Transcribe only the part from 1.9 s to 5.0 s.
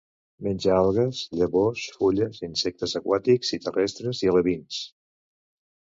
fulles, insectes aquàtics i terrestres, i alevins.